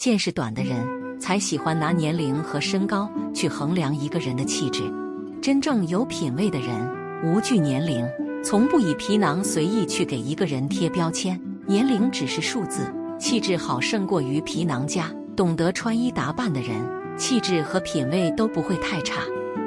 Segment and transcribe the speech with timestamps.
[0.00, 4.82] 见识短的人才喜欢拿年龄和身高去衡量一个人的气质。
[5.42, 6.68] 真正有品位的人
[7.22, 8.08] 无惧年龄，
[8.42, 11.38] 从不以皮囊随意去给一个人贴标签。
[11.66, 15.10] 年龄只是数字，气质好胜过于皮囊家。
[15.36, 16.80] 懂得穿衣打扮的人，
[17.18, 19.20] 气质和品味都不会太差。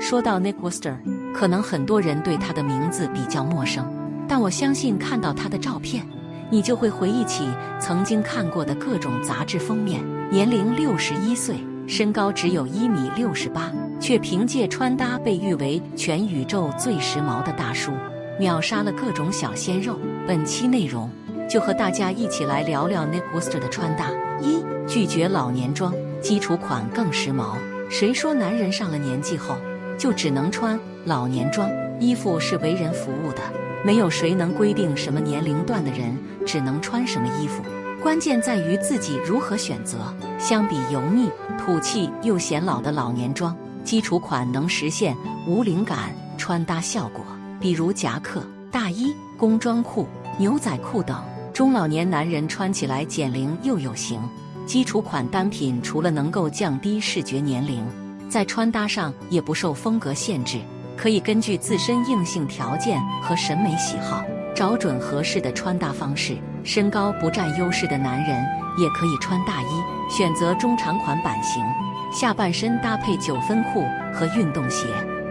[0.00, 0.96] 说到 Nick Woster，
[1.32, 3.86] 可能很多人对他的名字比较陌生，
[4.26, 6.04] 但我相信看到他的照片。
[6.48, 7.48] 你就会回忆起
[7.80, 10.00] 曾经看过的各种杂志封面。
[10.28, 11.54] 年龄六十一岁，
[11.86, 17.92] 身高只有一米六十八，却凭借穿搭被誉为全宇宙最时髦的大叔，
[18.36, 19.96] 秒杀了各种小鲜肉。
[20.26, 21.08] 本期内容
[21.48, 24.10] 就和大家一起来聊聊 Nick Wooster 的穿搭。
[24.40, 27.54] 一、拒绝老年装，基础款更时髦。
[27.88, 29.54] 谁说男人上了年纪后
[29.96, 31.70] 就只能穿老年装？
[32.00, 33.40] 衣服是为人服务的。
[33.84, 37.62] 没有谁能规定什么年龄段的人只能穿什么衣服，
[38.06, 40.14] 关键在于自己如何选择。
[40.38, 45.12] 相比油腻、土气又显老的老年装，基础款能实现
[45.44, 47.24] 无灵感穿搭效果，
[47.60, 48.40] 比如夹克、
[48.70, 50.06] 大衣、工装裤、
[50.38, 51.20] 牛仔裤等。
[51.52, 54.20] 中老年男人穿起来减龄又有型。
[54.66, 57.84] 基础款单品除了能够降低视觉年龄，
[58.30, 60.60] 在穿搭上也不受风格限制。
[60.96, 66.36] 可以根据自身硬性条件和审美喜好，找准合适的穿搭方式。
[66.66, 68.44] 身高不占优势的男人
[68.76, 69.66] 也可以穿大衣，
[70.10, 71.64] 选择中长款版型，
[72.12, 74.88] 下半身搭配九分裤和运动鞋，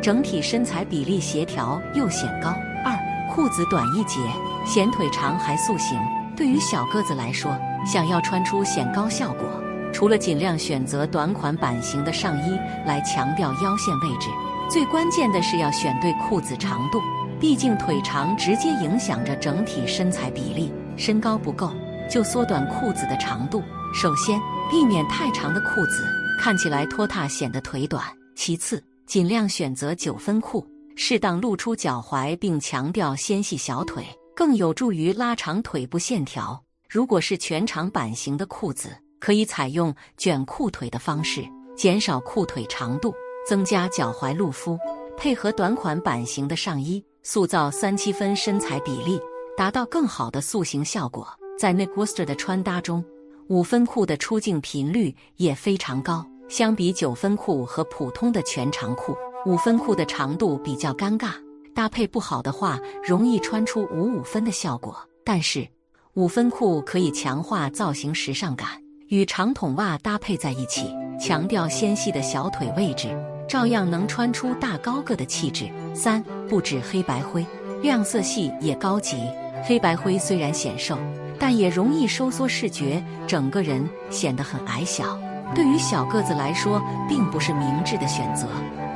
[0.00, 2.48] 整体身材比例协调又显高。
[2.82, 2.98] 二，
[3.30, 4.18] 裤子短一截，
[4.64, 6.00] 显腿长还塑形。
[6.34, 7.54] 对于小个子来说，
[7.84, 9.46] 想要穿出显高效果，
[9.92, 14.30] 除了尽量选择短款版型的上衣来强调腰线位置。
[14.70, 17.02] 最关键的是要选对裤子长度，
[17.38, 20.72] 毕竟腿长直接影响着整体身材比例。
[20.98, 21.70] 身高不够，
[22.10, 23.62] 就缩短裤子的长度。
[23.94, 24.38] 首先，
[24.70, 26.04] 避免太长的裤子
[26.40, 28.02] 看起来拖沓，显得腿短；
[28.34, 30.66] 其次，尽量选择九分裤，
[30.96, 34.04] 适当露出脚踝，并强调纤细小腿，
[34.34, 36.60] 更有助于拉长腿部线条。
[36.90, 41.44] 如果是全长版型的裤子，可以采用卷裤腿的方式，
[41.76, 43.14] 减少裤腿长度。
[43.46, 44.78] 增加脚踝露肤，
[45.16, 49.18] 配合短款版型的上衣，塑造三七分身材比例，
[49.58, 51.26] 达到更好的塑形效果。
[51.58, 53.04] 在 Nick Wooster 的穿搭中，
[53.48, 56.24] 五分裤的出镜频率也非常高。
[56.48, 61.32] 相比九分裤和普通的全长裤，五分裤的长度比较尴尬，
[61.74, 64.96] 搭配不好的话，容易穿出五五分的效果。
[65.24, 65.66] 但是，
[66.14, 68.68] 五分裤可以强化造型时尚感，
[69.08, 73.08] 与长筒袜搭配在一起，强调纤细的小腿位置。
[73.48, 75.68] 照样能穿出大高个的气质。
[75.92, 77.44] 三不止黑白灰，
[77.82, 79.16] 亮色系也高级。
[79.64, 80.96] 黑白灰虽然显瘦，
[81.38, 85.18] 但也容易收缩视觉，整个人显得很矮小。
[85.54, 88.46] 对于小个子来说，并不是明智的选择。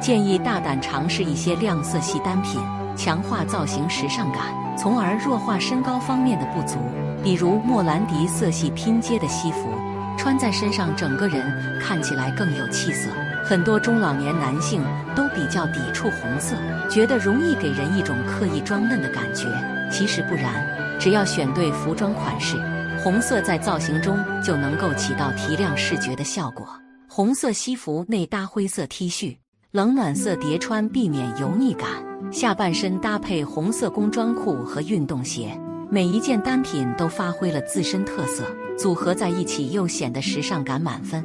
[0.00, 2.60] 建议大胆尝试一些亮色系单品，
[2.96, 4.42] 强化造型时尚感，
[4.76, 6.78] 从而弱化身高方面的不足。
[7.22, 9.68] 比如莫兰迪色系拼接的西服，
[10.18, 13.08] 穿在身上，整个人看起来更有气色。
[13.44, 14.82] 很多中老年男性
[15.14, 16.56] 都比较抵触红色，
[16.90, 19.46] 觉得容易给人一种刻意装嫩的感觉。
[19.92, 20.66] 其实不然，
[20.98, 22.56] 只要选对服装款式，
[23.04, 26.66] 红色在造型中就能够起到提亮视觉的效果。
[27.06, 29.36] 红色西服内搭灰色 T 恤，
[29.70, 31.86] 冷暖色叠穿，避免油腻感。
[32.32, 35.54] 下半身搭配红色工装裤和运动鞋，
[35.90, 38.44] 每一件单品都发挥了自身特色，
[38.78, 41.22] 组合在一起又显得时尚感满分。